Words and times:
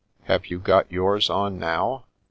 Have 0.23 0.47
you 0.47 0.57
got 0.57 0.91
yours 0.91 1.29
on 1.29 1.59
now? 1.59 2.05